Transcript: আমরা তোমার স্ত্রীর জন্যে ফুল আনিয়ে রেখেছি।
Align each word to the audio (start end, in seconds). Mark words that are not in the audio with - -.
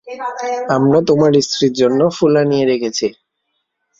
আমরা 0.75 0.99
তোমার 1.09 1.31
স্ত্রীর 1.41 1.73
জন্যে 1.73 2.05
ফুল 2.17 2.33
আনিয়ে 2.41 2.65
রেখেছি। 2.65 3.07